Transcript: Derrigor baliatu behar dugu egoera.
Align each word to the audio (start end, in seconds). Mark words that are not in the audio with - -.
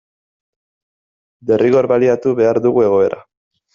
Derrigor 1.51 1.89
baliatu 1.93 2.33
behar 2.41 2.61
dugu 2.65 2.87
egoera. 2.89 3.21